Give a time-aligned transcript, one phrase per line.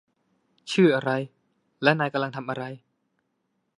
[0.71, 1.11] ชื่ออะไร
[1.83, 2.63] และนายกำลังทำอะไร